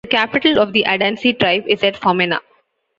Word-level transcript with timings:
The 0.05 0.09
capital 0.09 0.57
of 0.59 0.73
the 0.73 0.83
Adansi 0.87 1.37
tribe 1.37 1.65
is 1.67 1.83
at 1.83 1.93
Fomena. 1.93 2.39